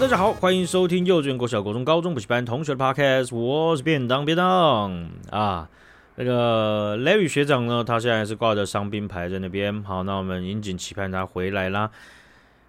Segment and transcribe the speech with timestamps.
[0.00, 5.68] 大家好，欢迎收听幼稚园、国小、国中、高中补习班同学的 Podcast，我是便当便当啊。
[6.14, 9.84] 那个 Larry 学长呢，他现在是挂着伤兵牌在那边。
[9.84, 11.90] 好，那我们引颈期盼他回来啦。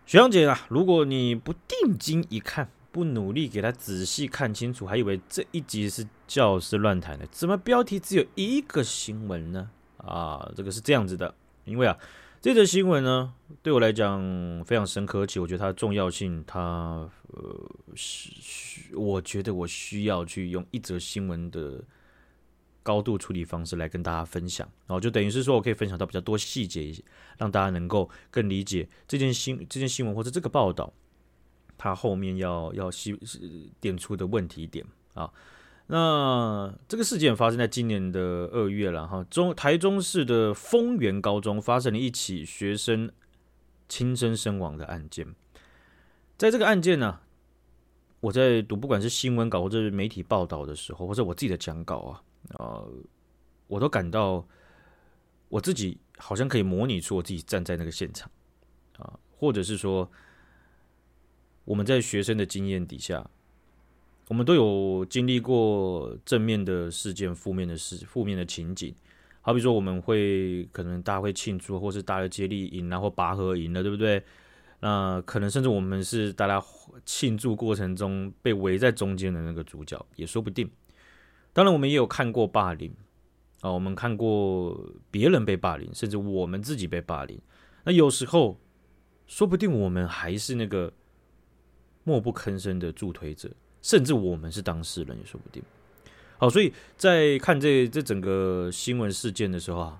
[0.06, 7.24] 学长姐啊，如果你不定睛一看，不努力给他仔细看清楚，还以为这一集是教师乱谈呢？
[7.32, 9.70] 怎么标题只有一个新闻呢？
[10.00, 11.96] 啊，这个是这样子的，因为啊。
[12.42, 14.20] 这则新闻呢，对我来讲
[14.66, 21.84] 非常深刻，而且我觉得它的重要性，它呃是，我觉得我需要去用一则新闻的
[22.82, 26.92] 高度处理方式来跟大家分享，然后就等于是说我可以分享到比较多细节，
[27.38, 30.92] 让大家能够更理解这件新这件新闻或者这个报道，
[31.78, 33.16] 它后面要要细
[33.80, 35.32] 点出的问题点啊。
[35.94, 43.12] 那这个事件发生在今年的二月了哈，中台中市的丰原高中发生了一起学生
[43.90, 45.28] 轻生身亡的案件。
[46.38, 47.20] 在这个案件呢，
[48.22, 52.24] 我在读不管是新闻稿或者是媒体报道的时候，或者我自己的讲稿啊，
[52.58, 52.90] 呃，
[53.68, 54.48] 我都感到
[55.50, 58.32] 我自己好像可以模拟出我自己站在那个现场
[58.98, 60.10] 啊，或者是说
[61.66, 63.30] 我们在学生的经验底下。
[64.28, 68.96] 我们都有经历过正面的事件、负面的事、负面的情景。
[69.42, 74.24] 好比说，我们会可能大家会庆祝，或是大家接力赢了，或拔河赢了，对不对？
[74.80, 76.64] 那可能甚至我们是大家
[77.06, 80.70] 庆祝过程中被围在中间的那个主角，也说不定。
[81.54, 82.94] 当然，我们也有看过霸凌
[83.62, 87.40] 啊，我们看过别人被霸凌，甚至我们自己被霸凌。
[87.84, 88.60] 那有时候，
[89.28, 90.94] 说不定我们还是那个
[92.04, 93.50] 默不吭声的助推者。
[93.82, 95.64] 甚至我们是当事人也说不定。
[96.38, 100.00] 好，所以在看这这整个新闻事件的时候啊，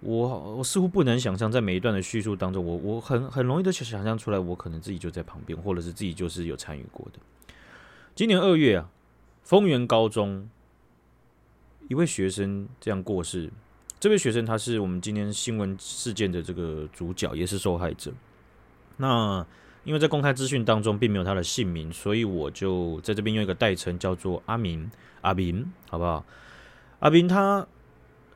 [0.00, 7.18] 我我似乎不能想象，在每一段的叙述当中，我我很很容易的想象出来，我可能自己就在旁边，或者是自己就是有参与过的。
[8.14, 8.88] 今年二月啊，
[9.42, 10.48] 丰原高中
[11.88, 13.50] 一位学生这样过世，
[13.98, 18.12] 这位学生他是我们今天新闻事件的这个主角，也是受害者。
[18.96, 19.46] 那。
[19.82, 24.90] 因为在公开资讯当中并没有他的姓名，所以我就在这边用一个代称叫做阿明，
[25.22, 26.24] 阿明，好不好？
[26.98, 27.66] 阿明他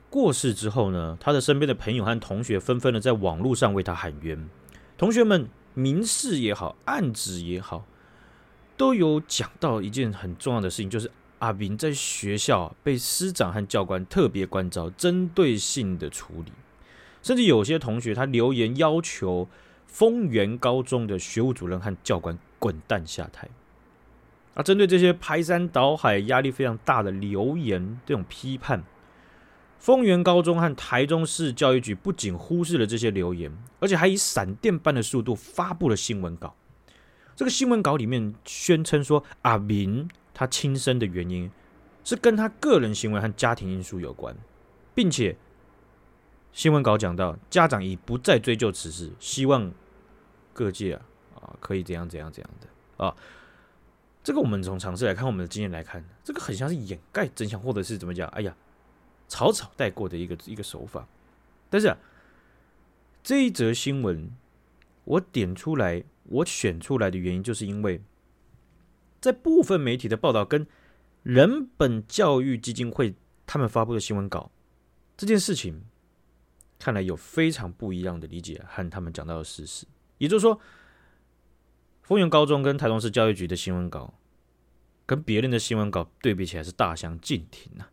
[0.09, 4.49] 过世之后呢，他的身边的朋友和同学纷纷的在网络上为他喊冤。
[4.97, 7.85] 同学们明示也好，暗指也好，
[8.79, 16.53] 都有讲到一件很重要的事情，就是阿明在学校被师长和教官特别关照，针对性的处理，
[17.23, 19.47] 甚至有些同学他留言要求。
[19.95, 23.49] 丰原高中的学务主任和教官滚蛋下台。
[24.55, 28.83] 啊，针对这些排山倒海、压力非常大的留言，这种批判，
[29.79, 36.57] 丰原高中和台中市教育局不仅忽视了这些留言，而且还以闪电般的速度发布了新闻稿。
[37.37, 41.49] 这个新闻稿里面宣称说，阿明他轻生的原因
[42.03, 44.37] 是跟他个人行为和家庭因素有关，
[44.93, 45.37] 并且
[46.53, 49.73] 新闻稿讲到，家长已不再追究此事，希望。
[50.55, 51.03] 各界啊
[51.35, 53.15] 啊，可以怎样怎样怎样的啊？
[54.23, 58.27] 这个我们从常识来看，我们的经验来看，这个很像是掩盖真相，或者是怎么讲？
[58.29, 58.57] 哎呀，
[59.29, 61.07] 草草带过的一个一个手法。
[61.69, 61.95] 但是，
[63.23, 64.31] 这一则新闻
[65.05, 68.01] 我点出来，我选出来的原因，就是因为
[69.21, 70.67] 在部分媒体的报道跟
[71.23, 74.51] 人本教育基金会他们发布的新闻稿
[75.17, 75.85] 这件事情，
[76.79, 79.87] 看来有非常不一样的理解和他们讲到的事实。
[80.19, 80.61] 也就是说，
[82.03, 84.15] 丰原高中跟台中市教育局的新闻稿，
[85.07, 87.91] 跟别人的新闻稿对比起来是大相径庭啊。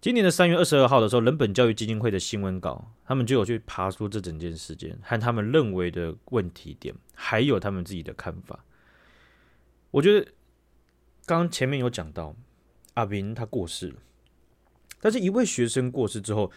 [0.00, 8.64] 今年的三月二十二号的时候，人本教育基金会的新闻稿，他们就有去爬出这整件事件和他们认为的问题点，还有他们自己的看法。
[9.90, 10.26] 我觉得
[11.24, 12.36] 刚刚前面有讲到，
[12.94, 13.96] 阿明他过世了，
[15.00, 16.50] 但是一位学生过世之后。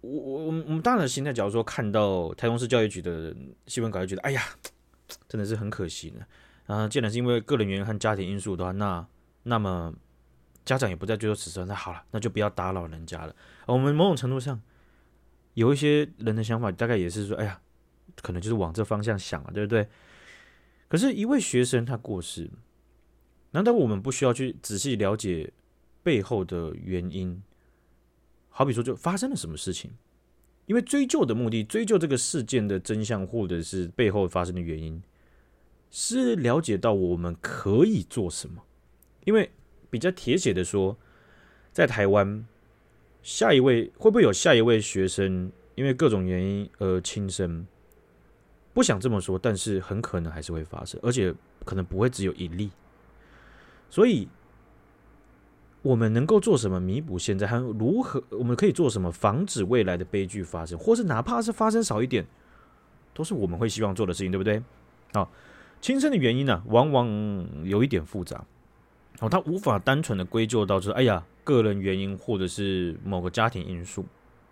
[0.00, 3.34] 我我我们我们当然的心态，假如说看到台中市教育局的
[3.66, 4.42] 新闻稿，就觉得哎呀，
[5.28, 6.26] 真的是很可惜呢。
[6.66, 9.06] 啊，既然是因为个人原因和家庭因素的话，那
[9.44, 9.94] 那么
[10.64, 13.34] 家长也不再追究此事，那好了，那就不要打扰人家了。
[13.66, 14.60] 我们某种程度上
[15.54, 17.60] 有一些人的想法，大概也是说，哎呀，
[18.22, 19.88] 可能就是往这方向想了，对不对？
[20.88, 22.50] 可是，一位学生他过世，
[23.52, 25.52] 难道我们不需要去仔细了解
[26.02, 27.42] 背后的原因？
[28.58, 29.90] 好比说，就发生了什么事情？
[30.64, 35.02] 因为追究的目的，追究这个事件的真相，或者是背后发生的原因，
[35.90, 38.62] 是了解到我们可以做什么。
[39.26, 39.50] 因为
[39.90, 40.96] 比较铁血的说，
[41.70, 42.46] 在台湾，
[43.22, 47.66] 下一位会不会有下一位学生因为各种原因而轻生？
[48.72, 51.34] 不想这么说，但是很可能还是会发生，而且
[51.66, 52.70] 可能不会只有一例。
[53.90, 54.26] 所以，
[55.86, 57.46] 我们能够做什么弥补现在？
[57.46, 58.22] 还有如何？
[58.30, 60.78] 我们可以做什么防止未来的悲剧发生？
[60.78, 62.26] 或是哪怕是发生少一点，
[63.14, 64.62] 都是我们会希望做的事情，对不对？
[65.12, 65.30] 好，
[65.80, 67.08] 轻生的原因呢、往往
[67.64, 68.44] 有一点复杂。
[69.20, 74.04] 哦，他无法单纯的归咎到说，哎呀，个人原因或者是某个家庭因素。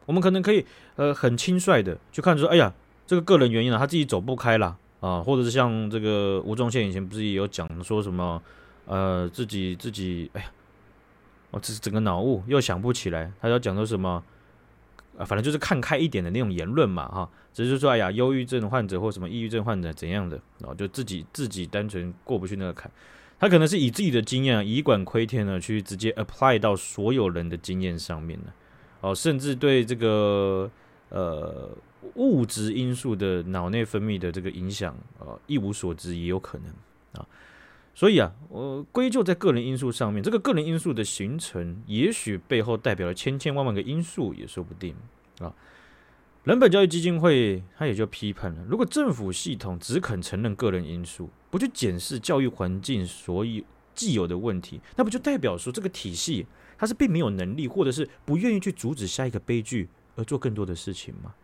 [0.06, 0.64] 我们可能可以，
[0.96, 2.72] 呃，很轻率的去看说，哎呀。
[3.06, 8.40] 这个个人原因啊，他自己走不开了啊，或者是像这个吴宗宪以前不是也有讲说什么，
[8.86, 10.46] 呃，自己自己，哎呀，
[11.54, 14.22] 我这是整个脑雾又想不起来，他要讲说什么，
[15.16, 22.90] 啊，反正就是看开一点的那种言论嘛，哈，只是说，哎呀，忧郁症患者或什么抑郁症患者怎样的，然后就自己自己单纯过不去那个坎，
[23.38, 28.52] 他可能是以自己的经验以管窥天呢，去直接 apply 到所有人的经验上面呢，
[29.00, 30.70] 哦，甚至对这个
[31.08, 31.70] 呃。
[32.16, 36.68] 物质因素的脑内分泌的这个影响，呃，一无所知也有可能
[37.18, 37.26] 啊。
[37.94, 44.94] 所以啊，我归咎在个人因素上面，这个个人因素的形成，也许背后代表了千千万万个因素，也说不定
[45.38, 45.54] 啊。
[46.42, 53.62] 人本教育基金会他也就批判了：如果政府系统只肯承认个人因素，不去检视教育环境所有
[53.94, 61.34] 既有的问题，那不就代表说这个体系它是并没有能力，或者是不愿意去阻止下一个悲剧而做更多的事情吗？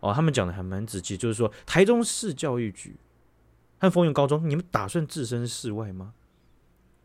[0.00, 2.94] 哦，他们讲的还蛮仔细，就是说台中市教育局
[3.84, 6.14] 和丰原高中，你们打算置身事外吗？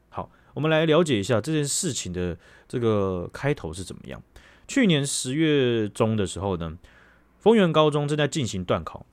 [0.09, 2.37] 好，我们来了解一下这件事情的
[2.67, 4.21] 这个开头是怎么样。
[4.67, 6.77] 去年十月中的时候呢，
[7.37, 9.05] 丰原高中正在进行段考，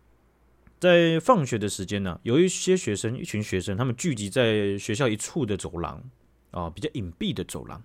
[0.79, 6.03] 在放学的时间呢，有一些学生，一群学生，他们聚集在学校一处的走廊
[6.51, 7.83] 啊，比较隐蔽的走廊，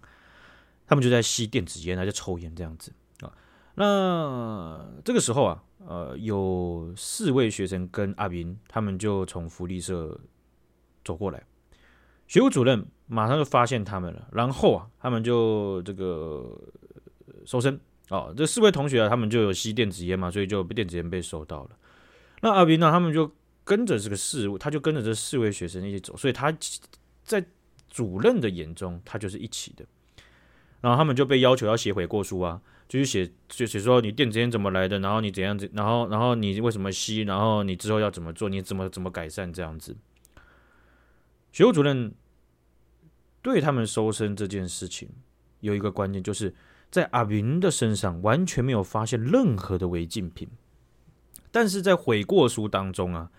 [0.87, 2.91] 他们就在吸电子烟，还在抽烟这样子。
[3.75, 5.63] 那这个时候啊。
[5.83, 10.17] 呃，有四位学生跟阿斌，他们就从福利社
[11.03, 11.43] 走过来，
[12.27, 16.55] 学务主任马上就发现他们了，然后啊，他们就这个
[17.47, 17.79] 搜身
[18.09, 21.71] 哦，这四位同学啊，他们就有吸电子烟嘛，所以就被电子烟被收到了。
[22.41, 23.29] 那阿斌呢，他们就
[23.63, 26.55] 跟着这个四位，他就跟着这四位学生一起走，所以他
[27.23, 27.43] 在
[27.89, 29.83] 主任的眼中，他就是一起的。
[30.79, 32.61] 然后他们就被要求要写悔过书啊。
[32.91, 39.95] 就是写，就写说你电子烟怎么来的，然后你怎样子，然后然后你为什么吸，然后你之后要怎么做，你怎么怎么改善这样子。
[41.53, 42.13] 学务主任
[43.41, 45.07] 对他们搜身这件事情
[45.61, 46.53] 有一个观念，就是
[46.89, 50.49] 在阿云的身上完全没有发现任何的违禁品，
[51.49, 53.31] 但是在悔过书当中啊，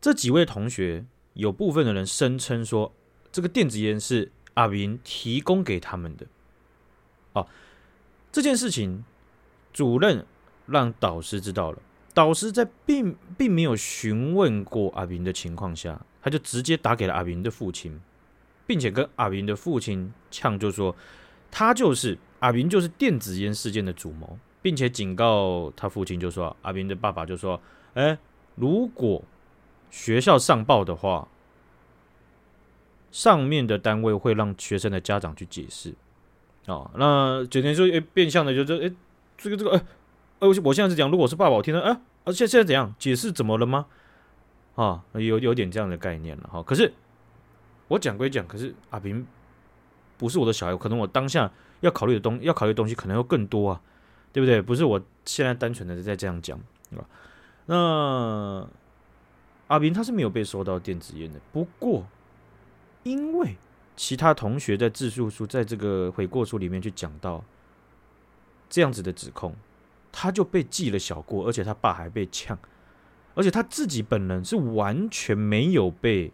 [0.00, 2.92] 这几位同学有部分的人声称说，
[3.30, 6.26] 这个电子烟是阿云提供给他们的，
[7.34, 7.46] 哦。
[8.36, 9.02] 这件事情，
[9.72, 10.26] 主任
[10.66, 11.78] 让导师知道了。
[12.12, 17.98] 导师在并并没有询问过阿明的情况下，他就直接打给了阿明的父亲，
[18.66, 20.94] 并且跟阿明的父亲呛，就说
[21.50, 27.58] 他就是阿明，就是电子烟事件的主谋，并且警告他父亲，就说阿明的爸爸就说
[27.94, 28.18] ：“哎，
[28.54, 29.24] 如果
[29.90, 31.26] 学校上报的话，
[33.10, 35.94] 上面的单位会让学生的家长去解释。”
[36.66, 38.92] 哦，那简单说，诶，变相的就是，诶，
[39.38, 39.82] 这个这个，诶，
[40.40, 43.30] 呃，我现在是讲，如果是爸爸，我听到，啊，而现现在怎样解释？
[43.30, 43.86] 怎么了吗？
[44.74, 46.60] 啊，有有点这样的概念了哈。
[46.64, 46.92] 可是
[47.86, 49.24] 我讲归讲，可是阿平
[50.18, 53.80] 不是我的小孩，可能我当下要考虑的东要考虑的东西可能要更多啊，
[54.32, 54.60] 对不对？
[54.60, 56.58] 不是我现在单纯的在这样讲，
[56.90, 57.06] 对吧？
[57.66, 58.68] 那
[59.68, 62.04] 阿平他是没有被收到电子烟的，不过
[63.04, 63.56] 因为。
[63.96, 67.42] 其他同学在自述书，在这个悔过书里面去讲到
[68.68, 69.54] 这样子的指控，
[70.12, 72.58] 他就被记了小过，而且他爸还被呛，
[73.34, 76.30] 而且他自己本人是完全没有被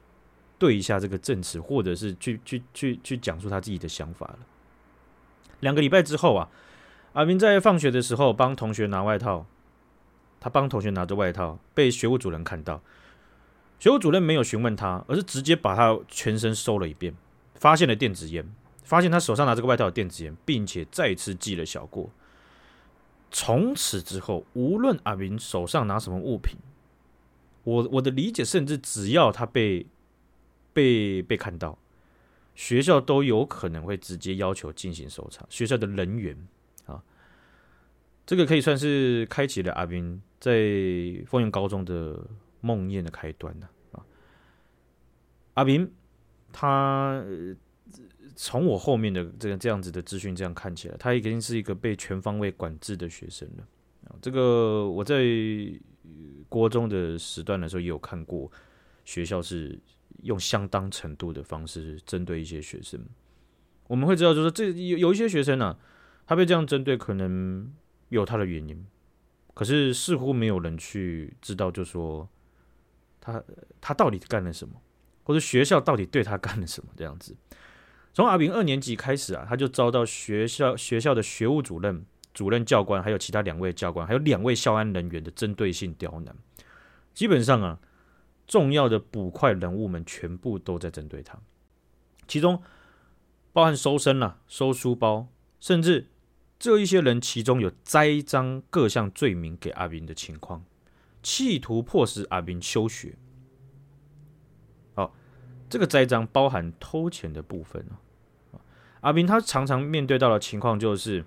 [0.59, 4.39] 对一下这个证词，或者是去去去去讲述他自己的想法了。
[5.61, 6.49] 两个礼拜之后啊，
[7.13, 9.47] 阿明在放学的时候帮同学拿外套，
[10.41, 12.83] 他帮同学拿着外套，被学务主任看到，
[13.79, 17.15] 学务主任没有询问他，而是直接把他全身搜了一遍。
[17.63, 18.45] 发现了电子烟，
[18.83, 22.11] 发现他手上拿这个外套的电子烟，并且再次记了小过。
[23.31, 26.57] 从此之后，无论阿明手上拿什么物品，
[27.63, 29.87] 我我的理解，甚至只要他被
[30.73, 31.79] 被被看到，
[32.57, 35.47] 学校都有可能会直接要求进行搜查。
[35.49, 36.37] 学校的人员
[36.87, 37.01] 啊，
[38.27, 40.53] 这个可以算是开启了阿明在
[41.29, 42.27] 丰原高中的
[42.61, 44.03] 梦魇的开端了啊，
[45.55, 45.89] 阿明。
[46.53, 47.25] 他
[48.37, 53.67] 从我后面的这个这样子的资讯这样看起来，他已经是一个被全方位管制的学生了。
[54.21, 55.25] 这个我在
[56.49, 58.51] 国中的时段的时候，也有看过
[59.05, 59.79] 学校是
[60.23, 63.01] 用相当程度的方式针对一些学生。
[63.87, 65.77] 我们会知道，就是这有有一些学生呢、
[66.27, 67.73] 他被这样针对，可能
[68.09, 68.87] 有他的原因，
[69.55, 72.29] 可是似乎没有人去知道，就说
[73.21, 73.43] 他
[73.81, 74.75] 他到底干了什么，
[75.23, 77.37] 或者学校到底对他干了什么这样子。
[78.15, 86.37] 从阿炳二年级开始啊，他就遭到学校学校的学务主任、主任教官，还有其他两位教官，还有两位校安人员的针对性刁难。
[87.15, 87.79] 基本上啊，
[88.47, 91.39] 重要的捕快人物们全部都在针对他，
[92.29, 92.63] 其中
[93.53, 96.09] 包含收身了、收书包，甚至
[96.59, 100.65] 这一些人其中有栽赃各项罪名给阿明的情况，
[101.23, 103.17] 企图迫使阿明休学。
[105.73, 107.83] 这个栽赃包含偷钱的部分
[108.53, 108.61] 哦。
[109.01, 111.25] 阿斌他常常面对到的情况就是，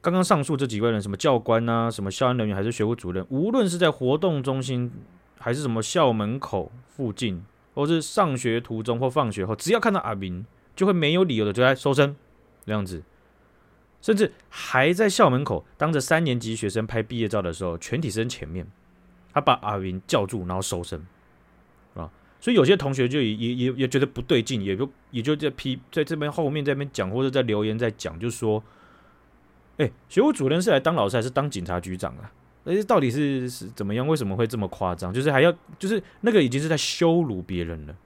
[0.00, 4.90] 刚刚上述这几位人，什么教官啊，什么校安人员，还是学务主任，无论是在活动中心，
[5.38, 10.44] 还是什么校门口附近，或是上学途中或放学后，只要看到阿斌，
[10.74, 12.16] 就会没有理由的就来搜身
[12.66, 13.04] 这样子，
[14.02, 18.66] 甚至还在校门口当着三年级学生拍毕业照的时候，全体生前面，
[19.32, 21.06] 他把阿斌叫住，然后搜身。
[22.44, 28.62] 所以有些同学就也也也也觉得不对劲，也就也就在批在这边后面在那边讲，或者在留言在讲，就说
[29.78, 32.30] ：“哎、学务主任是来当老师还是当警察局长啊？
[32.66, 34.06] 哎，到底是是怎么样？
[34.06, 35.10] 为什么会这么夸张？
[35.10, 37.96] 就是还要就是那个已经是在羞辱别人了，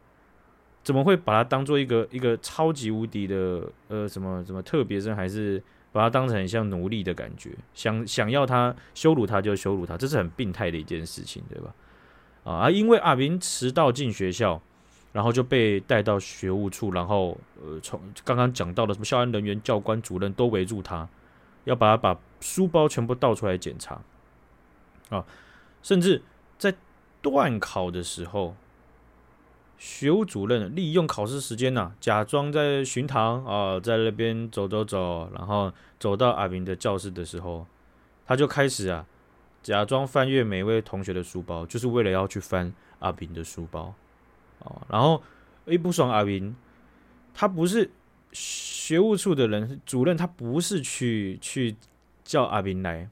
[0.85, 7.51] 怎么会把他当做一个一个超级无敌的呃什么什么特别生，还是把他当成很像奴隶的感觉？
[7.75, 11.75] 想想要他羞辱他就羞辱他，这是很病态的一件事情，对吧？”
[12.45, 14.61] 啊，因为阿明迟到进学校，
[15.13, 21.09] 然后就被带到学务处，然后呃，从刚刚讲到的什么校安人员、教官、主任都围住他，
[21.65, 24.01] 要把他把书包全部倒出来检查。
[25.11, 25.25] 啊，
[25.83, 26.23] 甚至
[26.57, 26.75] 在
[27.21, 28.55] 段考的时候，
[29.77, 37.67] 学务主任利用考试时间呐、假装在巡堂啊，在那边走走走，然后走到阿明的教室的时候，
[38.27, 39.05] 他就开始啊。
[39.69, 43.93] 假装翻阅每一位同学的书包，就是为了要去翻阿斌的书包，
[44.61, 45.23] 哦，然后
[45.67, 46.57] 一不爽阿斌，
[47.35, 47.91] 他不是
[48.33, 51.77] 学务处的人，主任他不是去去
[52.25, 53.11] 叫阿斌来，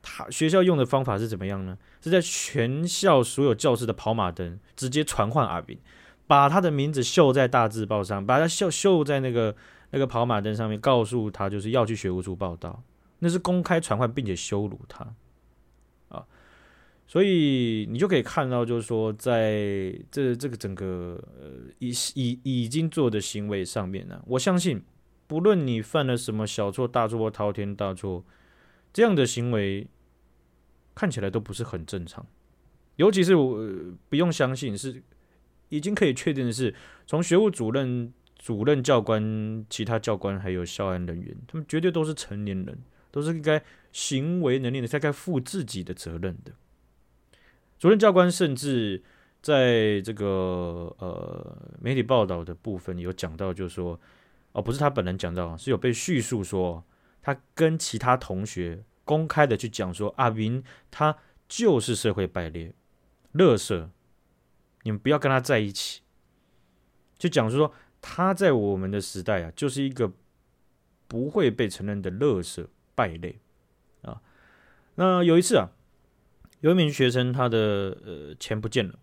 [0.00, 1.76] 他学校用的方法是怎么样呢？
[2.00, 5.78] 是在全校所有教室的跑马灯直接传唤阿斌，
[6.26, 9.54] 把他的名字绣在大字报上，把他绣绣在那个
[9.90, 12.82] 那个跑马灯上面，告诉他就是要去学务处报到，
[13.18, 15.06] 那是公开传唤并且羞辱他。
[17.10, 24.82] 所以你就可以看到，就是说，在这这个整个呃已已已经做的行为上面呢、我相信，
[25.26, 28.22] 不论你犯了什么小错、大错或滔天大错，
[28.92, 29.86] 这样的行为
[30.94, 32.26] 看起来都不是很正常。
[32.96, 33.58] 尤其是我、
[34.10, 35.02] 不用相信，是
[35.70, 36.74] 已经可以确定的是，
[37.06, 42.78] 从学务主任、主任教官、其他教官还有校安人员，他们绝对都是成年人，
[43.10, 46.52] 都是应该行为能力的，才该负自己的责任的。
[47.78, 49.02] 主任教官甚至
[49.40, 53.98] 在这个呃媒体报道的部分有讲到，就是说，
[54.50, 56.82] 哦，不是他本人讲到，是有被叙述说，
[57.22, 61.16] 他跟其他同学公开的去讲说，阿云他
[61.46, 62.74] 就是社会败类、
[63.34, 63.88] 垃圾，
[64.82, 66.02] 你们不要跟他在一起。
[67.16, 70.12] 就讲说他在我们的时代啊，就是一个
[71.06, 72.66] 不会被承认的垃圾
[72.96, 73.38] 败类
[74.02, 74.20] 啊。
[74.96, 75.70] 那有一次啊。
[76.60, 78.94] 有一名学生，他的呃钱不见了，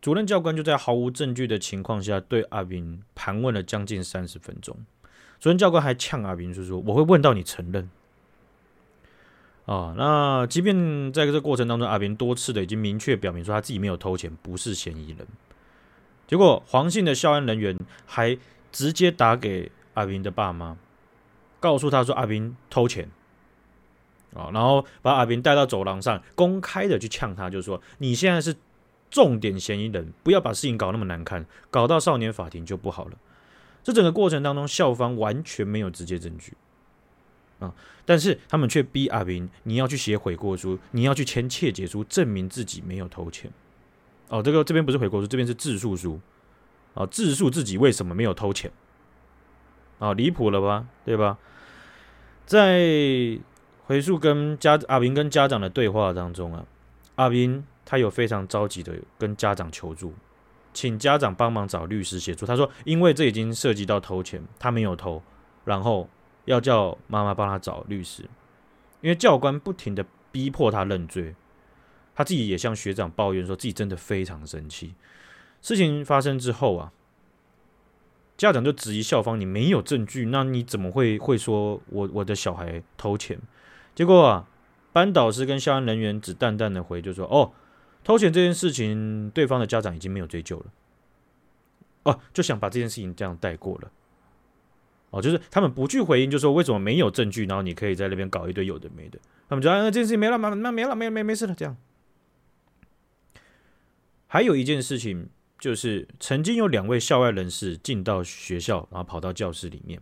[0.00, 4.76] 主任教官就在毫无证据的情况下对阿斌盘问了将近三十分钟。
[5.38, 7.88] 主任教官还呛阿斌，就说：“我会问到你承认。”
[9.66, 15.26] 啊，那即便在这过程当中，阿斌多次的已经明确表明说他自己没有偷钱，不是嫌疑人。
[16.26, 18.36] 结果黄姓的校安人员还
[18.72, 20.76] 直接打给阿斌的爸妈，
[21.60, 23.08] 告诉他说阿斌偷钱。
[24.34, 28.54] 啊，然后把阿斌带到走廊上，公开的去呛他，就是说你现在是
[29.10, 33.12] 重点嫌疑人，不要把事情搞那么难看，搞到少年法庭就不好了。
[33.82, 36.54] 这整个过程当中，校方完全没有直接证据
[37.60, 37.72] 啊，
[38.04, 43.50] 但是他们却逼阿斌，你要去写悔过书，你要去签切结书，证明自己没有偷钱。
[44.28, 46.18] 哦，这个这边不是悔过书，这边是自述书
[46.94, 48.72] 啊，自述自己为什么没有偷钱。
[50.00, 51.38] 啊，离谱了吧，对吧？
[52.46, 53.38] 在
[53.86, 56.64] 回溯跟家阿斌跟家长的对话当中啊，
[57.16, 60.14] 阿斌他有非常着急的跟家长求助，
[60.72, 62.46] 请家长帮忙找律师协助。
[62.46, 65.22] 他说，因为这已经涉及到偷钱，他没有偷，
[65.64, 66.08] 然后
[66.46, 68.22] 要叫妈妈帮他找律师，
[69.02, 71.34] 因为教官不停的逼迫他认罪，
[72.14, 74.94] 他自己也向学长抱怨说，自己真的非常生气。
[75.60, 76.92] 事情发生之后啊，
[78.38, 83.38] 家长就质疑校方：“你没有证据，那你怎么会会说我我的小孩偷钱？”
[83.94, 84.48] 结果啊，
[84.92, 87.52] 班导师跟校安人员只淡淡的回，就说：“哦，
[88.02, 90.66] 偷钱这件事情，对方的家长已经没有追究了。”
[92.04, 93.90] 哦，就想把这件事情这样带过了。
[95.10, 99.18] 哦，就是他们不去回应，就说为什么没有证据，然后你可以在那边搞一堆有的没的。
[99.48, 101.76] 他们就啊：“那这件事情没了，嘛那没了，没没没事了。”这样。
[104.26, 105.28] 还有一件事情，
[105.60, 110.00] 就是曾经有两位校外人士进到学校，然后跑到教室里面。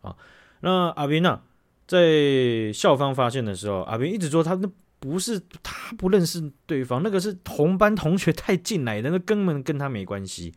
[0.00, 0.16] 啊，
[0.60, 1.40] 那阿维娜，
[1.86, 10.54] 在校方发现的时候，阿斌一直说他那不是他不认识对方，那个是同班同学太近来的，那根本跟他没关系。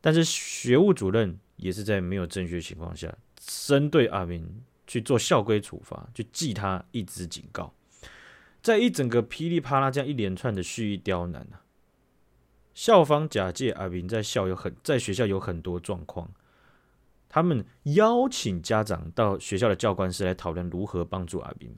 [0.00, 7.74] 但是学务主任也是在没有证据情况下，针对阿斌去做校规处罚，就记他一支警告。
[8.62, 11.62] 在一整个噼里啪啦这样一连串的蓄意刁难啊。
[12.72, 16.30] 校方假借阿斌在校有很在学校有很多状况，
[17.36, 21.70] 他们邀请家长到学校的教官室来讨论如何帮助阿斌。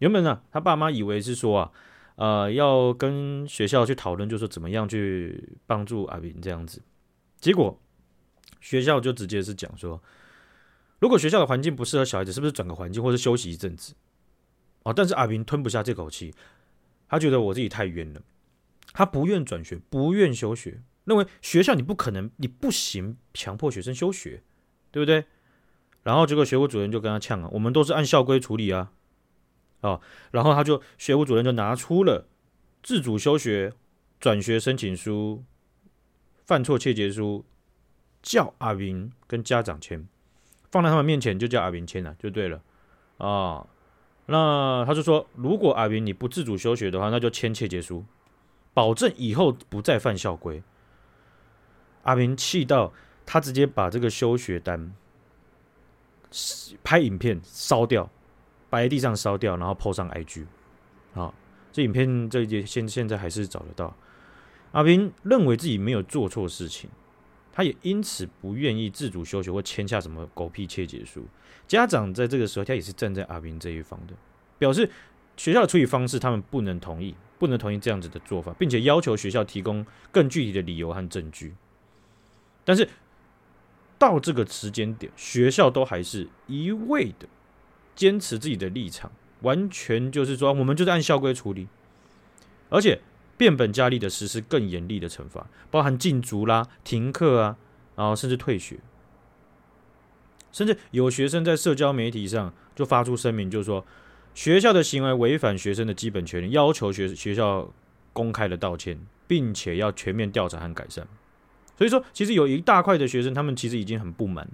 [0.00, 1.70] 原本呢，他爸妈以为是说啊，
[2.16, 6.82] 呃，要跟学校去讨论，就是说怎么样去帮助阿斌这样子。
[7.38, 7.80] 结果
[8.60, 10.02] 学校就直接是讲说，
[10.98, 13.94] 如果学校的环境不适合小孩子，是不是转个环境或者休息一阵子？
[14.82, 16.34] 哦，但是阿斌吞不下这口气，
[17.08, 18.20] 他觉得我自己太冤了。
[18.92, 24.42] 他不愿转学，不愿休学，认为学校你不可能，你不行，强迫学生休学，
[24.98, 25.24] 对不对？
[26.02, 28.90] 然后结果学务主任就跟他呛啊，我们都是按校规处理啊，
[29.82, 30.00] 哦，
[30.32, 32.26] 然后他就学务主任就拿出了
[32.82, 33.72] 自主休学、
[34.18, 35.44] 转学申请书、
[36.44, 37.44] 犯错切结书，
[38.22, 40.08] 叫阿明跟家长签，
[40.70, 42.56] 放在他们面前就叫阿明签了，就对了
[43.18, 43.66] 啊，哦。
[44.26, 48.04] 那他就说，如果阿明你不自主休学的话，那就签切结书。
[48.74, 50.62] 保证以后不再犯校规。
[52.02, 52.92] 阿明气到
[53.30, 54.90] 他直接把这个休学单
[56.82, 58.08] 拍影片烧掉，
[58.70, 60.46] 摆在地上烧掉，然后 po 上 IG。
[61.12, 61.34] 好，
[61.70, 63.94] 这影片这一现现在还是找得到。
[64.72, 66.88] 阿斌认为自己没有做错事情，
[67.52, 71.26] 他也因此不愿意自主休学或签下什么狗屁切结书。
[71.66, 74.14] 家长在这个时候，他也是站在阿斌这一方的，
[74.58, 74.90] 表示
[75.36, 77.14] 学校的处理方式他们不能同意。
[77.38, 81.54] 不能同意这样子的做法，并且要求学校提供更具体的理由和证据。
[82.64, 82.88] 但是
[83.98, 87.26] 到这个时间点，学校都还是一味的
[87.96, 89.10] 坚持自己的立场，
[89.42, 91.68] 完全就是说，我们就是按校规处理，
[92.70, 93.00] 而且
[93.36, 97.56] 变本加厉的实施更严厉的惩罚，包含禁足啦、停课啊，
[97.96, 98.78] 然后甚至退学，
[100.52, 103.84] 甚至有学生在社交媒体上就发出声明，就是说。
[104.34, 107.68] 学校的行为违反学生的基本权利，要求学学校
[108.12, 111.08] 公开的道歉，并且要全面调查和改善。
[111.78, 114.46] 所以说，其实有一大块的学生，他们其实已经很不满。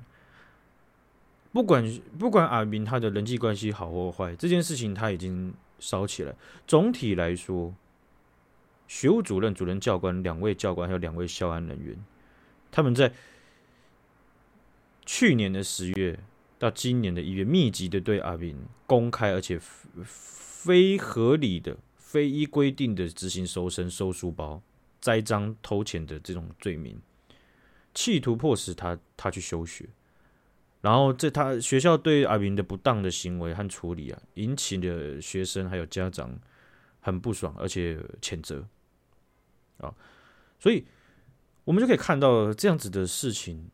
[1.52, 6.34] 不管不管阿明他的人际关系好或坏，这件事情他已经烧起来。
[6.66, 7.74] 总体来说，
[8.86, 11.96] 学务主任、主任教官、两位教官还有两位校安人员，
[12.70, 13.12] 他们在
[15.04, 16.20] 去年的十月。
[16.56, 18.56] 到今年的一月，密集的对阿明
[18.86, 19.60] 公开而且
[20.04, 24.62] 非合理的、非依规定的执行搜身、收书包、
[24.98, 26.98] 栽赃、偷钱的这种罪名，
[27.94, 29.88] 企图迫使他他去休学。
[30.80, 36.38] 然后这他学校对阿明的不当的行为和处理啊，引起了学生还有家长
[37.00, 38.66] 很不爽，而且谴责
[39.78, 39.94] 啊。
[40.58, 40.84] 所以
[41.64, 43.70] 我们就可以看到这样子的事情，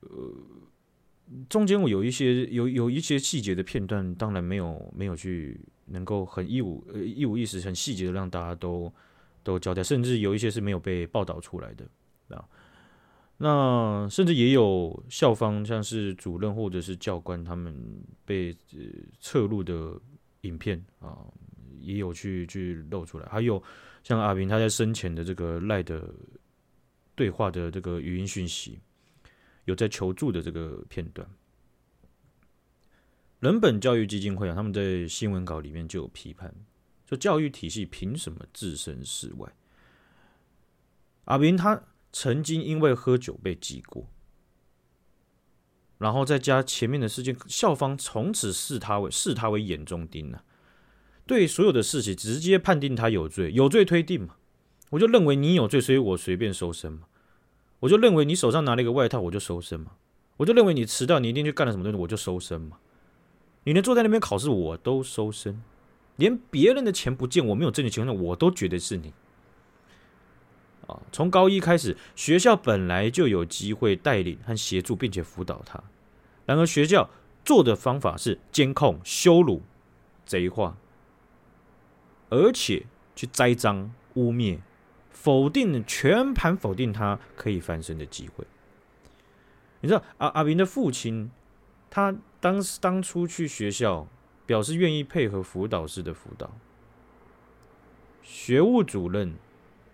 [0.00, 0.08] 呃。
[1.48, 8.92] 中间我有一些有有一些细节的片段，当然没有没有去能够很一五呃一五一十很细节的让大家都
[9.42, 11.84] 都交代，甚至有一些是没有被报道出来的
[12.28, 12.44] 啊。
[13.36, 17.74] 那甚至也有校方像是主任或者是教官他们
[18.24, 18.80] 被呃
[19.20, 20.00] 侧录的
[20.42, 21.18] 影片啊，
[21.80, 23.26] 也有去去露出来。
[23.28, 23.62] 还有
[24.02, 26.08] 像阿明他在生前的这个赖的
[27.14, 28.78] 对话的这个语音讯息。
[29.64, 31.28] 有在求助的这个片段，
[33.40, 36.54] 人本教育基金会啊，他们在新闻稿里面就有批判，
[37.04, 39.52] 说教育体系凭什么置身事外？
[41.24, 41.82] 阿明他
[42.18, 44.08] 曾经因为喝酒被记过，
[45.98, 50.42] 然后再加前面的事件，校方从此视他为视他为眼中钉啊，
[51.26, 54.36] 对所有的事情直接判定他有罪，有罪推定嘛，
[54.92, 57.02] 我就认为你有罪，所以我随便搜身嘛。
[57.80, 59.92] 我就认为你手上拿了一个外套，我就搜身嘛。
[60.38, 62.78] 我就认为你迟到，你一定去干了什么东西，我就搜身嘛。
[63.64, 65.62] 你连坐在那边考试，我都搜身。
[66.16, 69.12] 连别人的钱不见，我没有证据情况下，我都觉得是你。
[70.86, 75.82] 啊，从高一开始，学校本来就有机会带领和协助，并且辅导他。
[76.44, 77.10] 然而，学校
[77.44, 79.62] 做的方法是监控、羞辱、
[80.24, 80.76] 贼化，
[82.30, 84.60] 而且去栽赃、污蔑、
[85.10, 88.46] 否定，全盘否定他可以翻身的机会。
[89.80, 91.32] 你知道，阿阿明的父亲，
[91.90, 94.06] 他当时当初去学校，
[94.46, 96.52] 表示愿意配合辅导室的辅导，
[98.22, 99.34] 学务主任。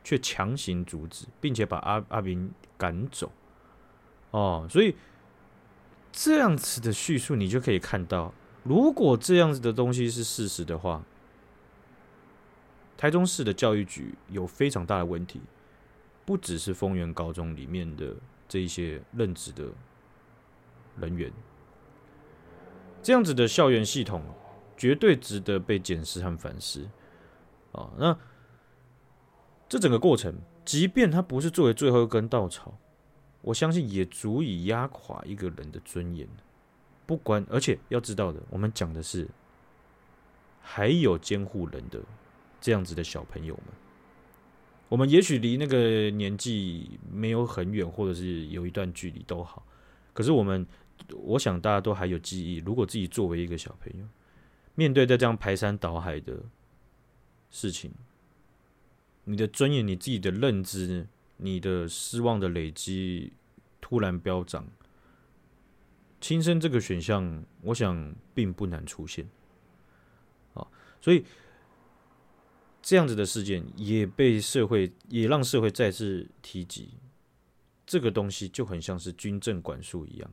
[0.05, 3.31] 却强行阻止，并且把阿阿明赶走。
[4.31, 4.97] 哦，所以
[6.11, 8.33] 这样子的叙述，你就可以看到，
[8.65, 11.03] 如果这样子的东西是事实的话，
[12.97, 15.41] 台中市的教育局有非常大的问题，
[16.25, 18.15] 不只是丰原高中里面的
[18.49, 19.67] 这一些任职的
[20.99, 21.31] 人员，
[23.03, 24.23] 这样子的校园系统
[24.77, 26.89] 绝对值得被检视和反思。
[27.73, 28.19] 啊，那。
[29.73, 30.35] 这整个过程，
[30.67, 32.77] 即便它不是作为最后一根稻草，
[33.41, 36.29] 我相信也足以压垮一个人的尊严。
[37.07, 39.27] 不管，而且要知道的，我们讲的是
[40.61, 41.99] 还有监护人的
[42.61, 43.75] 这样子的小朋友们。
[44.91, 49.65] 我们也许离那个年纪没有很远，或者是有一段距离都好。
[50.13, 50.67] 可是我们，
[51.17, 52.59] 我想大家都还有记忆。
[52.59, 54.07] 如果自己作为一个小朋友，
[54.75, 56.43] 面对在这样排山倒海的
[57.49, 57.91] 事情。
[59.25, 61.07] 你的尊严、你自己的认知、
[61.37, 63.33] 你的失望的累积
[63.81, 64.67] 突然飙涨，
[66.21, 69.29] 轻生这个选项，我想并不难出现。
[70.55, 70.67] 啊，
[71.01, 71.25] 所以
[72.83, 76.95] 这样子的事件也被社会，也让社会再次提及，
[77.87, 80.31] 这个东西就很像是军政管束一样。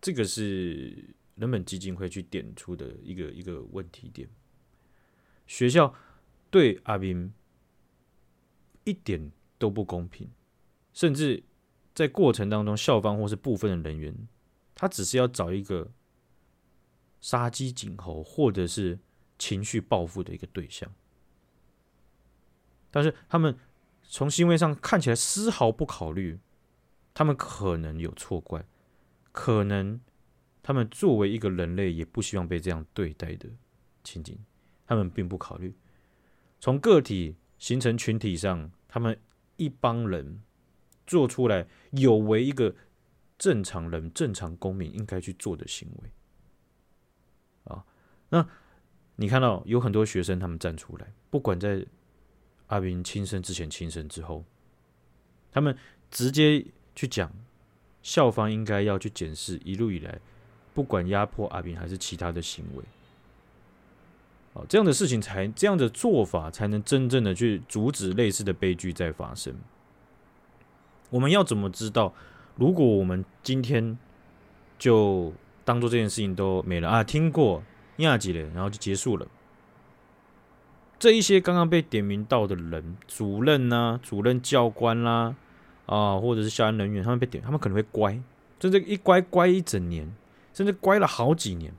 [0.00, 4.28] 这个是人本基金会去点出的一个一个问题点。
[5.46, 5.94] 学校
[6.50, 7.32] 对阿明。
[8.84, 10.28] 一点都不公平，
[10.92, 11.42] 甚至
[11.94, 14.14] 在过程当中，校方或是部分的人员，
[14.74, 15.90] 他只是要找一个
[17.20, 18.98] 杀鸡儆猴或者是
[19.38, 20.92] 情绪报复的一个对象，
[22.90, 23.56] 但是他们
[24.02, 26.40] 从行为上看起来丝毫不考虑，
[27.14, 28.64] 他们可能有错怪，
[29.30, 30.00] 可能
[30.62, 33.48] 他们作为一个人类也不希望被这样对待的
[34.02, 34.36] 情景，
[34.86, 35.72] 他们并不考虑，
[36.58, 37.36] 从个体。
[37.62, 39.16] 形成群体上，他们
[39.56, 40.42] 一帮人
[41.06, 42.74] 做出来有违一个
[43.38, 46.10] 正常人、正常公民应该去做的行为
[47.72, 47.84] 啊。
[48.30, 48.44] 那
[49.14, 51.86] 你看到有很多学生，他们站出来，不管在
[52.66, 54.44] 阿明轻生之前、轻生之后，
[55.52, 55.78] 他们
[56.10, 57.32] 直接去讲，
[58.02, 60.20] 校方应该要去检视一路以来，
[60.74, 62.82] 不管压迫阿明还是其他的行为。
[64.54, 69.54] 哦，这样的事情才这样的做法才能真正的去阻止类似的悲剧再发生。
[71.10, 72.12] 我们要怎么知道？
[72.56, 73.98] 如果我们今天
[74.78, 75.32] 就
[75.64, 77.62] 当做这件事情都没了啊，听过
[77.96, 79.26] 亚吉了，然后就结束了。
[80.98, 85.34] 这一些刚刚被点名到的人，主任呐、主任教官啦
[85.86, 88.20] 啊，或者是校安人员，他们被点，他们可能会乖，
[88.60, 90.14] 甚至一乖乖一整年，
[90.52, 91.72] 甚至乖了好几年。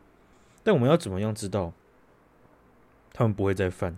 [0.64, 1.72] 但我们要怎么样知道？
[3.14, 3.96] 他们不会再犯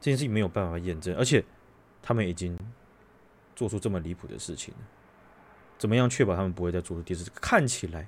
[0.00, 1.44] 这件事情，没有办法验证，而且
[2.00, 2.56] 他们已经
[3.56, 4.80] 做出这么离谱的事情了，
[5.78, 7.28] 怎么样确保他们不会再做出第二次？
[7.34, 8.06] 看起来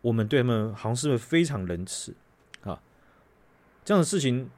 [0.00, 2.14] 我们对他们好像是非常仁慈
[2.62, 2.80] 啊，
[3.84, 4.50] 这样的事情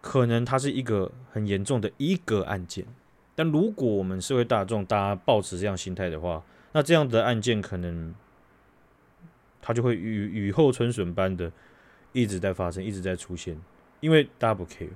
[0.00, 2.86] 可能它是一个很严重的一个案件，
[3.34, 8.14] 但如果我们社会大众大家抱持这样心态的话，那这样的案件可能
[9.60, 11.50] 它就会雨雨后春笋般的。
[12.12, 13.58] 一直在发生，一直在出现，
[14.00, 14.88] 因为大家不 care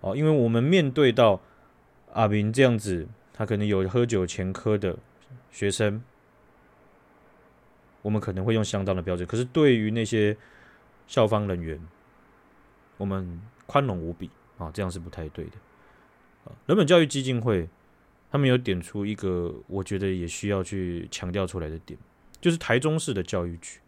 [0.00, 1.40] 哦，因为我们面对到
[2.12, 4.98] 阿明这样子，他可能有喝酒前科的
[5.50, 6.02] 学生，
[8.02, 9.26] 我们可能会用相当的标准。
[9.26, 10.36] 可是对于那些
[11.06, 11.80] 校方人员，
[12.96, 15.52] 我们宽容无比啊，这样是不太对的。
[16.44, 17.68] 啊人本教育基金会
[18.30, 21.98] 他们有点出一个，我觉得也需要去强调出来的点，
[22.40, 23.78] 就是台中市的教育局。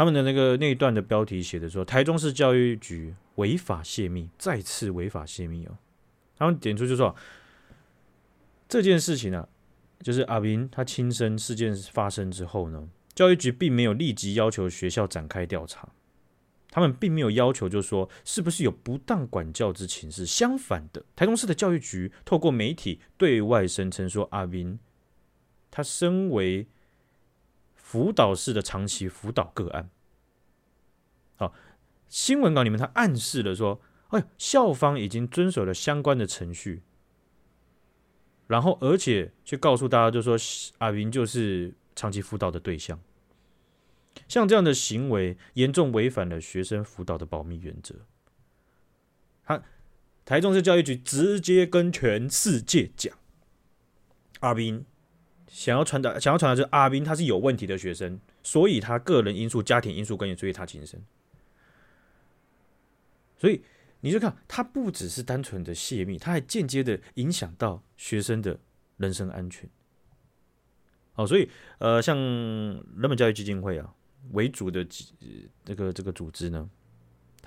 [0.00, 5.76] 他们的那个那一段的标题写的说，台中市教育局违法泄密，再次违法泄密哦。
[6.38, 7.14] 他们点出就说，
[8.66, 9.46] 这件事情、啊，
[10.00, 15.86] 就是阿斌他亲生事件发生之后呢，教育局并没有立即要求学校展开调查，
[16.70, 20.24] 他们并没有要求就说是不是有不当管教之情是。
[20.24, 24.78] 相反的，台中市的教育局透过媒体对外声称说，阿斌
[25.70, 26.66] 他身为
[27.90, 29.90] 辅导式的长期辅导个案，
[31.34, 31.52] 好，
[32.08, 36.84] 新闻稿里面他暗示了说，哎，校方已经遵守了相关的程序，
[38.46, 40.36] 然后而且去告诉大家，就说
[40.78, 43.00] 阿斌就是长期辅导的对象。
[44.28, 47.96] 像这样的行为，严重违反了学生辅导的保密原则。
[49.42, 49.60] 他
[50.24, 53.18] 台中市教育局直接跟全世界讲，
[54.38, 54.86] 阿斌
[55.50, 60.98] 想要传达，想要传达就是阿斌他是有问题的学生，所以他个人因素、家庭因素跟也，所以他轻生。
[63.36, 63.60] 所以
[64.00, 68.58] 你就看，他不只是单纯的泄密，他还间接的影响到学生的
[68.96, 69.68] 人身安全。
[71.14, 73.92] 好，所以呃，像人本教育基金会啊
[74.30, 74.86] 为主的
[75.64, 76.70] 这个这个组织呢，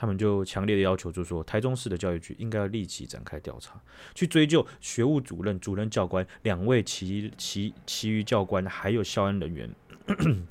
[0.04, 3.82] 他们就强烈的要求，就说台中市的教育局应该要立即展开调查，
[4.13, 9.74] 去追究学务主任、主任教官两位其其其余教官还有校安人员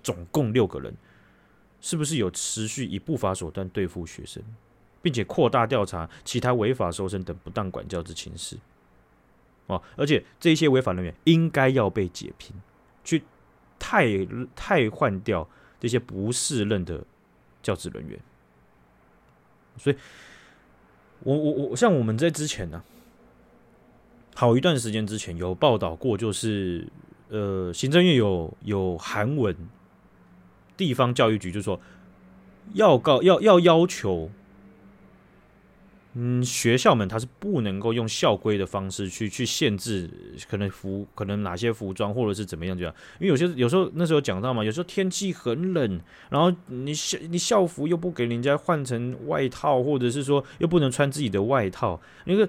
[0.03, 0.97] 总共六个人，
[1.83, 4.43] 是不是有持续以不法手段对付学生？
[5.03, 8.57] 并且扩大调查其他违法收生等不当管教之情事，
[9.67, 12.57] 哦，而且这些违法人员应该要被解聘，
[13.05, 13.23] 去
[13.79, 14.07] 汰
[14.57, 15.47] 汰换掉
[15.79, 17.05] 这些不适任的
[17.63, 18.19] 教职人员。
[19.77, 19.97] 所以，
[21.21, 22.83] 我我我像我们在之前呢、
[24.35, 26.87] 好一段时间之前有报道过，就是
[27.29, 29.57] 呃，行政院有有韩文，
[30.77, 31.81] 地方教育局就说
[32.75, 34.31] 要告要要要求。
[36.15, 40.11] 嗯，学校们它是不能够用校规的方式去去限制，
[40.47, 52.47] 可能服可能哪些服装或者是怎么样这样，因为有些有时候那时候讲到嘛，有时候天气很冷，然后你校你校服又不给人家换成外套，或者是说又不能穿自己的外套，那个，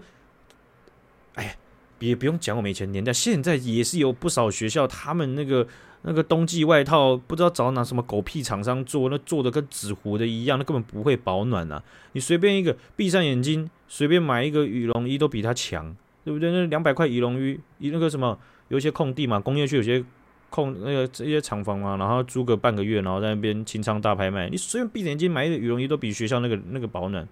[1.36, 1.58] 哎，
[1.97, 5.67] 别不用讲我们以前年代，现在也是有不少学校他们那个。
[6.06, 11.82] 那个冬季外套不知道找哪什么狗屁厂商做，那做的跟纸糊的一样，那根本不会保暖、啊。
[12.12, 16.52] 你随便一个闭上眼睛，随便买一个羽绒衣都比它强，对不对？
[16.52, 18.38] 那两百块羽绒衣，一那个什么，
[18.68, 20.04] 有一些空地嘛，工业区有些
[20.50, 27.26] 空那个这些厂房嘛，然后租个半个月，然后在那边清仓大拍卖，你随便闭着眼睛买一个羽绒衣都比学校那个那个保暖。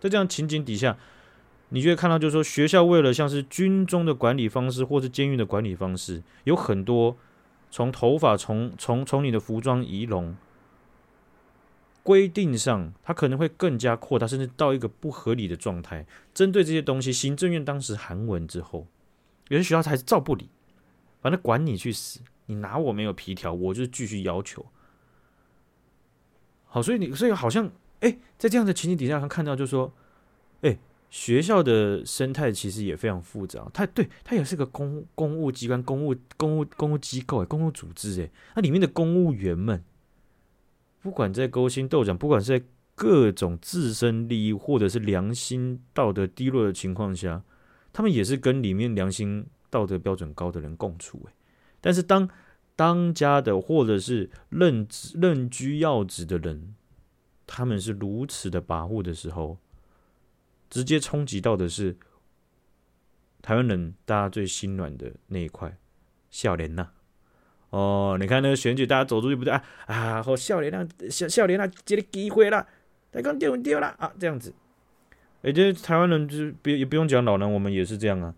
[0.00, 0.96] 在这样情景底下，
[1.68, 7.14] 你就会看到，就是说学校为了像是军中的管理方式，或是监狱的管理方式，有很多。
[7.76, 10.34] 从头发，从从从你的服装仪容
[12.02, 16.06] 规定上，它可能会更加扩大，甚至到一个不合理的状态。
[16.32, 18.86] 针对这些东西，行政院当时函文之后，
[19.48, 20.48] 有些学校还是照不理，
[21.20, 24.64] 反正管你去死，你拿我没有皮条，我就继续要求。
[26.64, 29.92] 好，所以你所以好像哎，在这样的情景底下，他看到就是说，
[30.62, 30.78] 哎。
[31.08, 39.82] 学校的生态其实也非常复杂，它对它也是个公公务机关、公务公务公务机构，公务组织诶，那里面的公务员们，
[41.00, 42.64] 不管在勾心斗角，不管是在
[42.94, 47.42] 各种自身利益或者是良心道德低落的情况下，
[47.92, 51.32] 他们也是跟里面良心道德标准高的人共处诶。
[51.80, 52.28] 但是当
[52.74, 56.74] 当家的或者是任职任居要职的人，
[57.46, 59.58] 他们是如此的跋扈的时候。
[60.68, 61.96] 直接冲击到的是
[63.40, 65.76] 台湾人，大家最心软的那一块，
[66.30, 66.88] 笑脸呐！
[67.70, 70.22] 哦，你看那个选举，大家走出去不对啊啊！
[70.22, 72.66] 好笑脸啊，笑笑脸啊，这个机会啦，
[73.12, 74.54] 台湾丢丢啦啊，这样子。
[75.42, 78.34] 哎，这台湾人就是别也不用讲老人，我们也是这样啊。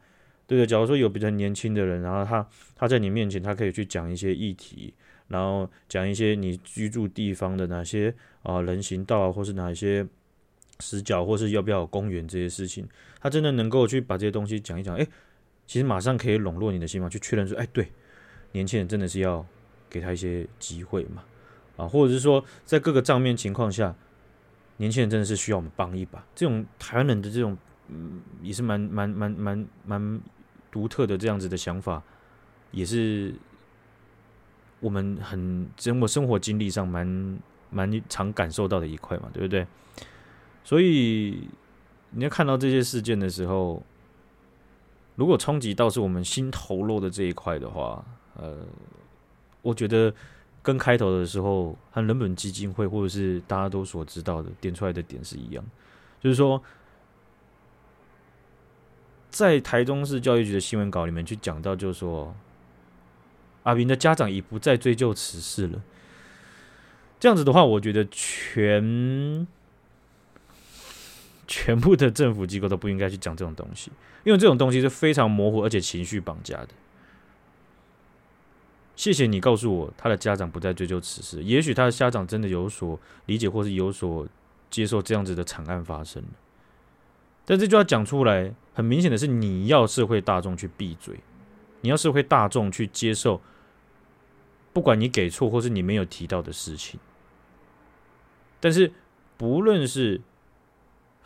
[0.46, 4.92] 对的，假如说有比较年轻的人，然后他他在你面前，他可以去讲一些议题，
[5.28, 10.06] 然后讲一些你居住地方的哪些啊人行道，或是哪一些。
[10.80, 12.88] 死角，或是要不要有公园这些事情，
[13.20, 15.06] 他真的能够去把这些东西讲一讲，哎，
[15.66, 17.90] 其实马上可以笼络你的心嘛，去确认说，哎，对，
[18.52, 19.44] 年轻人真的是要
[19.90, 21.24] 给他一些机会嘛，
[21.76, 23.94] 啊，或者是说，在各个账面情况下，
[24.76, 26.24] 年轻人真的是需要我们帮一把。
[26.34, 30.20] 这种台湾人的这种，嗯，也是蛮蛮蛮蛮蛮
[30.70, 32.02] 独特的这样子的想法，
[32.70, 33.34] 也是
[34.78, 37.38] 我们很生活生活经历上蛮
[37.70, 39.66] 蛮常感受到的一块嘛，对不对？
[40.64, 41.48] 所以
[42.10, 43.82] 你要看到这些事件的时候，
[45.14, 48.04] 如果冲击到是我们心头肉的这一块的话，
[48.36, 48.58] 呃，
[49.62, 50.14] 我觉得
[50.62, 55.64] 跟开头的时候和人本基金会或者是大家都所知道的点出来的点是一样，
[56.20, 56.62] 就是说，
[59.30, 62.34] 在台中市教育局的新闻稿里面去讲到，就是说，
[63.62, 65.82] 阿明的家长已不再追究此事了。
[67.18, 69.46] 这样子的话，我觉得全。
[71.48, 73.90] 全部的政府机构都不应该去讲这种东西，
[74.22, 76.68] 因为这种东西是非常模糊而且情绪绑架的。
[78.94, 81.42] 谢谢你告诉我，他的家长不再追究此事。
[81.42, 84.26] 也许他的家长真的有所理解，或是有所
[84.70, 86.22] 接受这样子的惨案发生。
[87.44, 91.20] 但这句话讲出来，很明显的是，你要社会大众去闭嘴，
[91.80, 93.40] 你要社会大众去接受，
[94.72, 97.00] 不管你给错或是你没有提到的事情。
[98.60, 98.92] 但是，
[99.36, 100.20] 不论是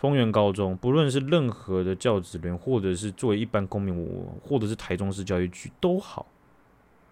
[0.03, 6.27] 丰原高中，不论是任何的教职员，或者是作为一般公民，我或者是台中市教育局都好，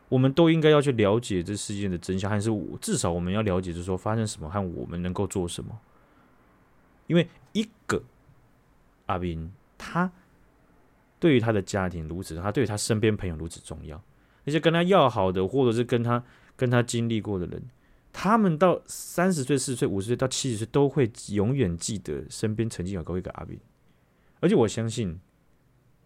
[0.08, 5.78] 我们都应该要去了解这事件的真相，还是我至少我们要了解，就是说发生什么和我们能够做什么。
[7.06, 8.02] 因为一个
[9.06, 10.10] 阿斌，他
[11.20, 14.02] 对于他的家庭如此，他对于他身边朋友如此重要，
[14.42, 16.24] 那些跟他要好的，或者是跟他
[16.56, 17.62] 跟他经历过的人。
[18.12, 23.58] 他们到三十岁、四十岁、五十岁到七十岁，都会永远记得身边曾经有过一个阿斌。
[24.40, 25.18] 而且我相信，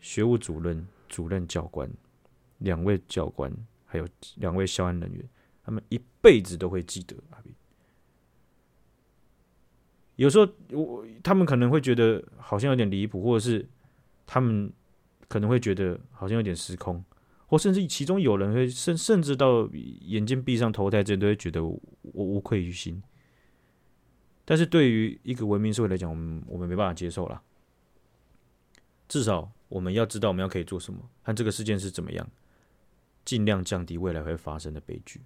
[0.01, 1.91] 学务主任、主任教官、
[2.59, 3.51] 两位教官，
[3.85, 5.29] 还有两位校安人员，
[5.63, 7.53] 他们一辈子都会记得阿斌。
[10.17, 13.67] 有时候我他们可能会觉得好像有点离谱，或者是
[14.27, 14.73] 他们
[15.27, 17.05] 可能会觉得好像有点失控。
[17.47, 19.69] 或甚至其中有人会甚甚至到
[20.03, 21.79] 眼睛闭上投胎，这都会觉得我
[22.13, 23.03] 无愧于心。
[24.45, 27.43] 但是对于一个文明社会来讲，我们我们没办法接受了。
[29.09, 32.29] 至少我们要知道我们要可以做什么，看这个事件是怎么样，
[33.25, 35.21] 尽量降低未来会发生的悲剧。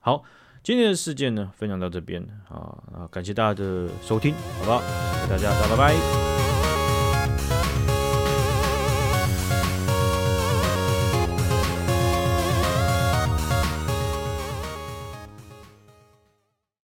[0.00, 0.24] 好，
[0.62, 4.82] 今天的事件呢，分享到这边啊啊，感谢大家的收听，好吧，
[5.28, 6.49] 大家拜拜。